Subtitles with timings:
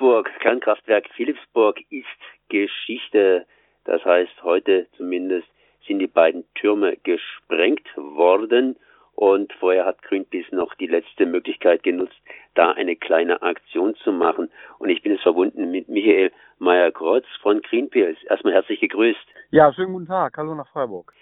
[0.00, 2.06] Philipsburg, Kernkraftwerk Philipsburg ist
[2.48, 3.44] Geschichte.
[3.84, 5.46] Das heißt, heute zumindest
[5.86, 8.76] sind die beiden Türme gesprengt worden
[9.14, 12.16] und vorher hat Greenpeace noch die letzte Möglichkeit genutzt,
[12.54, 14.50] da eine kleine Aktion zu machen.
[14.78, 18.16] Und ich bin jetzt verbunden mit Michael Meyer-Kreuz von Greenpeace.
[18.24, 19.26] Erstmal herzlich gegrüßt.
[19.50, 20.34] Ja, schönen guten Tag.
[20.38, 21.12] Hallo nach Freiburg.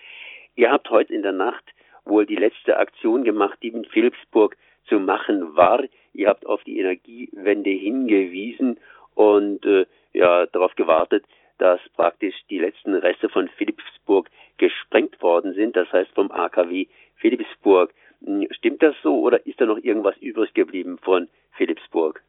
[0.54, 1.64] Ihr habt heute in der Nacht
[2.09, 4.56] wohl die letzte Aktion gemacht, die in Philipsburg
[4.88, 5.82] zu machen war.
[6.12, 8.79] Ihr habt auf die Energiewende hingewiesen
[9.14, 11.24] und äh, ja darauf gewartet,
[11.59, 17.92] dass praktisch die letzten Reste von Philipsburg gesprengt worden sind, das heißt vom AKW Philipsburg.
[18.24, 22.23] Hm, stimmt das so oder ist da noch irgendwas übrig geblieben von Philipsburg?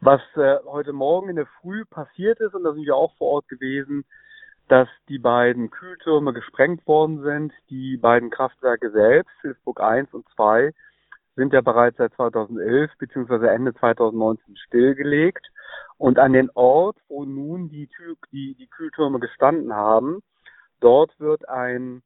[0.00, 3.28] Was äh, heute Morgen in der Früh passiert ist, und da sind wir auch vor
[3.28, 4.04] Ort gewesen,
[4.68, 7.52] dass die beiden Kühltürme gesprengt worden sind.
[7.70, 10.72] Die beiden Kraftwerke selbst, Philipsburg 1 und 2,
[11.36, 13.46] sind ja bereits seit 2011 bzw.
[13.48, 15.46] Ende 2019 stillgelegt.
[15.98, 17.88] Und an den Ort, wo nun die,
[18.32, 20.22] die, die Kühltürme gestanden haben,
[20.80, 22.02] dort wird ein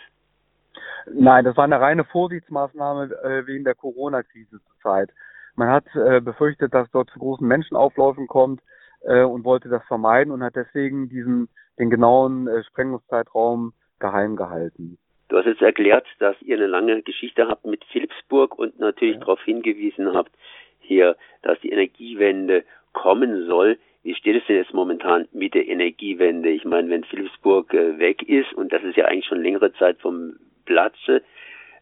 [1.12, 5.10] Nein, das war eine reine Vorsichtsmaßnahme äh, wegen der Corona-Krise zurzeit.
[5.54, 8.60] Man hat äh, befürchtet, dass dort zu großen Menschenaufläufen kommt
[9.02, 11.48] äh, und wollte das vermeiden und hat deswegen diesen
[11.78, 14.98] den genauen äh, Sprengungszeitraum geheim gehalten.
[15.28, 19.20] Du hast jetzt erklärt, dass ihr eine lange Geschichte habt mit Philipsburg und natürlich ja.
[19.20, 20.32] darauf hingewiesen habt,
[20.80, 23.78] hier, dass die Energiewende kommen soll.
[24.04, 26.50] Wie steht es denn jetzt momentan mit der Energiewende?
[26.50, 29.98] Ich meine, wenn Philipsburg äh, weg ist, und das ist ja eigentlich schon längere Zeit
[29.98, 31.22] vom Platze,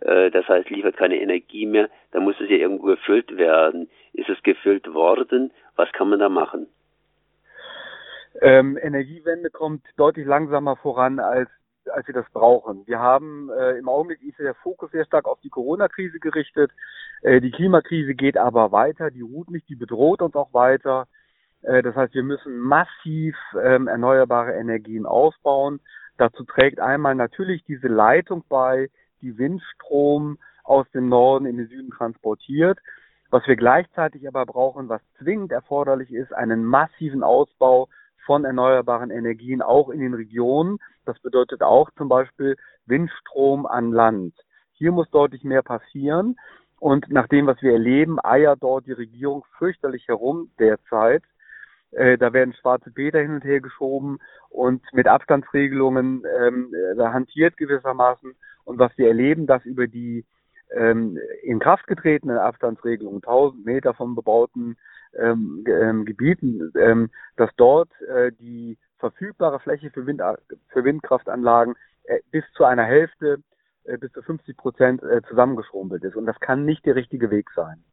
[0.01, 3.91] äh, das heißt, liefert keine Energie mehr, dann muss es ja irgendwo gefüllt werden.
[4.15, 5.51] Ist es gefüllt worden?
[5.77, 6.67] Was kann man da machen?
[8.41, 11.51] Ähm, Energiewende kommt deutlich langsamer voran, als
[11.89, 12.87] als wir das brauchen.
[12.87, 16.71] Wir haben äh, im Augenblick ist der Fokus sehr stark auf die Corona-Krise gerichtet.
[17.23, 21.07] Äh, die Klimakrise geht aber weiter, die ruht nicht, die bedroht uns auch weiter.
[21.63, 25.81] Äh, das heißt, wir müssen massiv ähm, erneuerbare Energien ausbauen.
[26.17, 28.91] Dazu trägt einmal natürlich diese Leitung bei,
[29.21, 32.79] die Windstrom aus dem Norden in den Süden transportiert.
[33.31, 37.89] Was wir gleichzeitig aber brauchen, was zwingend erforderlich ist, einen massiven Ausbau
[38.25, 40.79] von erneuerbaren Energien auch in den Regionen.
[41.05, 42.57] Das bedeutet auch zum Beispiel
[42.87, 44.35] Windstrom an Land.
[44.73, 46.37] Hier muss deutlich mehr passieren.
[46.81, 51.23] Und nach dem, was wir erleben, eiert dort die Regierung fürchterlich herum derzeit.
[51.93, 54.19] Äh, da werden schwarze Peter hin und her geschoben
[54.51, 58.35] und mit Abstandsregelungen ähm, da hantiert gewissermaßen.
[58.65, 60.25] Und was wir erleben, dass über die
[60.75, 64.77] ähm, in Kraft getretenen Abstandsregelungen 1000 Meter vom bebauten
[65.17, 68.77] ähm, ähm, Gebieten, ähm, dass dort äh, die
[69.11, 70.23] verfügbare Fläche für, Wind,
[70.69, 73.43] für Windkraftanlagen äh, bis zu einer Hälfte,
[73.85, 76.17] äh, bis zu 50 Prozent äh, zusammengeschrumpelt ist.
[76.17, 77.85] Und das kann nicht der richtige Weg sein.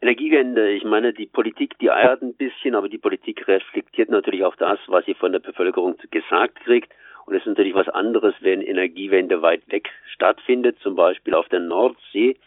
[0.00, 4.56] Energiewende, ich meine, die Politik, die eiert ein bisschen, aber die Politik reflektiert natürlich auch
[4.56, 6.92] das, was sie von der Bevölkerung gesagt kriegt.
[7.26, 11.60] Und es ist natürlich was anderes, wenn Energiewende weit weg stattfindet, zum Beispiel auf der
[11.60, 12.38] Nordsee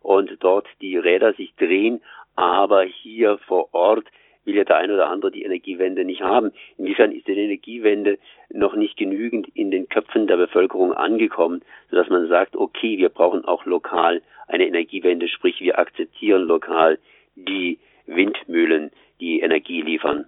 [0.00, 2.02] und dort die Räder sich drehen,
[2.34, 4.06] aber hier vor Ort
[4.46, 6.52] will ja der eine oder andere die Energiewende nicht haben.
[6.78, 8.18] Inwiefern ist die Energiewende
[8.50, 13.44] noch nicht genügend in den Köpfen der Bevölkerung angekommen, sodass man sagt, okay, wir brauchen
[13.44, 16.98] auch lokal eine Energiewende, sprich wir akzeptieren lokal
[17.34, 18.90] die Windmühlen,
[19.20, 20.26] die Energie liefern.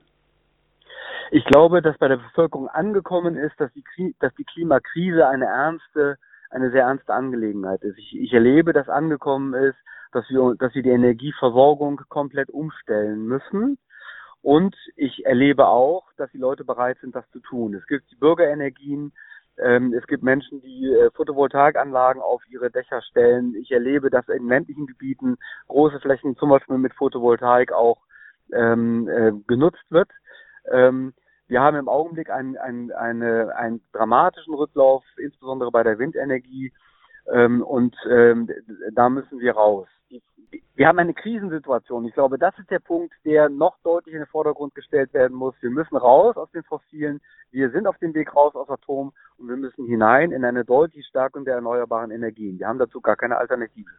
[1.31, 6.17] Ich glaube, dass bei der Bevölkerung angekommen ist, dass die, dass die Klimakrise eine ernste
[6.51, 7.99] eine sehr ernste Angelegenheit ist.
[7.99, 9.77] Ich, ich erlebe, dass angekommen ist,
[10.13, 13.79] dass wir, dass wir die Energieversorgung komplett umstellen müssen.
[14.43, 17.75] Und ich erlebe auch, dass die Leute bereit sind, das zu tun.
[17.75, 19.13] Es gibt die Bürgerenergien,
[19.59, 23.55] ähm, es gibt Menschen, die äh, Photovoltaikanlagen auf ihre Dächer stellen.
[23.57, 25.37] Ich erlebe, dass in ländlichen Gebieten
[25.67, 27.99] große Flächen zum Beispiel mit Photovoltaik auch
[28.53, 30.11] ähm, äh, genutzt wird.
[30.71, 31.13] Ähm,
[31.49, 36.73] wir haben im Augenblick einen, einen, eine, einen dramatischen Rücklauf, insbesondere bei der Windenergie.
[37.33, 38.49] Ähm, und ähm,
[38.93, 39.89] da müssen wir raus.
[40.75, 42.07] Wir haben eine Krisensituation.
[42.07, 45.55] Ich glaube, das ist der Punkt, der noch deutlich in den Vordergrund gestellt werden muss.
[45.61, 47.21] Wir müssen raus aus den Fossilen.
[47.51, 51.07] Wir sind auf dem Weg raus aus Atom und wir müssen hinein in eine deutliche
[51.09, 52.59] Stärkung der erneuerbaren Energien.
[52.59, 53.91] Wir haben dazu gar keine Alternative.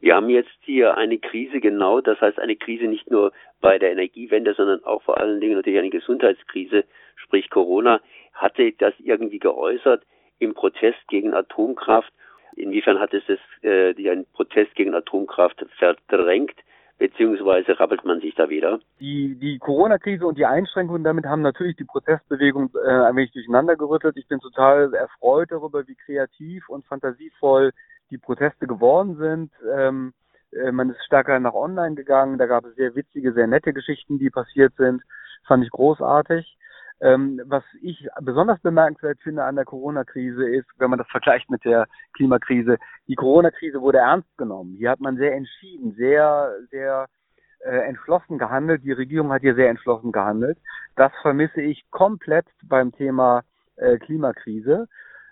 [0.00, 3.92] Wir haben jetzt hier eine Krise genau, das heißt eine Krise nicht nur bei der
[3.92, 6.84] Energiewende, sondern auch vor allen Dingen natürlich eine Gesundheitskrise,
[7.16, 8.00] sprich Corona.
[8.32, 10.02] Hatte das irgendwie geäußert
[10.38, 12.12] im Protest gegen Atomkraft?
[12.54, 15.64] Inwiefern hat es das, äh, den Protest gegen Atomkraft
[16.08, 16.56] verdrängt?
[16.98, 18.80] beziehungsweise rappelt man sich da wieder?
[19.00, 23.76] Die, die Corona-Krise und die Einschränkungen damit haben natürlich die Protestbewegung äh, ein wenig durcheinander
[23.76, 24.16] gerüttelt.
[24.16, 27.72] Ich bin total erfreut darüber, wie kreativ und fantasievoll
[28.10, 29.52] die Proteste geworden sind.
[29.76, 30.14] Ähm,
[30.52, 32.38] äh, man ist stärker nach online gegangen.
[32.38, 35.02] Da gab es sehr witzige, sehr nette Geschichten, die passiert sind.
[35.46, 36.55] Fand ich großartig.
[37.00, 41.64] Ähm, was ich besonders bemerkenswert finde an der Corona-Krise ist, wenn man das vergleicht mit
[41.64, 44.74] der Klimakrise, die Corona-Krise wurde ernst genommen.
[44.76, 47.06] Hier hat man sehr entschieden, sehr, sehr
[47.60, 48.82] äh, entschlossen gehandelt.
[48.84, 50.58] Die Regierung hat hier sehr entschlossen gehandelt.
[50.94, 53.42] Das vermisse ich komplett beim Thema
[53.76, 54.88] äh, Klimakrise.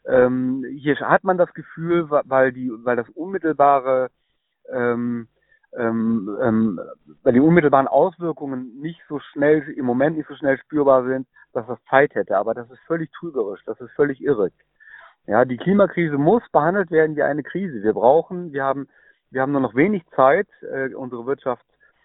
[0.07, 4.11] Ähm, hier hat man das Gefühl, weil die, weil das unmittelbare
[4.71, 5.29] ähm,
[5.77, 6.81] ähm, ähm,
[7.23, 11.67] weil die unmittelbaren Auswirkungen nicht so schnell, im Moment nicht so schnell spürbar sind, dass
[11.67, 12.37] das Zeit hätte.
[12.37, 14.51] Aber das ist völlig trügerisch, das ist völlig irre.
[15.27, 17.83] Ja, die Klimakrise muss behandelt werden wie eine Krise.
[17.83, 18.89] Wir brauchen, wir haben,
[19.31, 21.65] wir haben nur noch wenig Zeit, äh, unsere Wirtschaft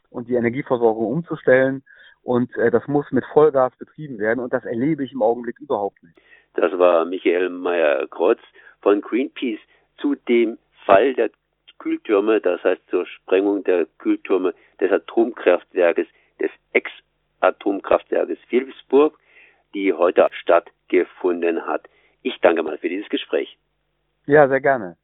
[0.09, 1.83] und die Energieversorgung umzustellen.
[2.23, 4.39] Und äh, das muss mit Vollgas betrieben werden.
[4.39, 6.17] Und das erlebe ich im Augenblick überhaupt nicht.
[6.53, 8.39] Das war Michael Meyer-Kreuz
[8.81, 9.59] von Greenpeace
[9.97, 11.29] zu dem Fall der
[11.79, 16.07] Kühltürme, das heißt zur Sprengung der Kühltürme des Atomkraftwerkes,
[16.39, 19.17] des Ex-Atomkraftwerkes Philipsburg,
[19.73, 21.87] die heute stattgefunden hat.
[22.21, 23.57] Ich danke mal für dieses Gespräch.
[24.25, 24.97] Ja, sehr gerne.